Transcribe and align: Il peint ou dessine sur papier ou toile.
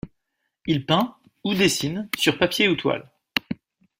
Il 0.65 0.87
peint 0.87 1.15
ou 1.43 1.53
dessine 1.53 2.09
sur 2.17 2.39
papier 2.39 2.67
ou 2.67 2.75
toile. 2.75 3.07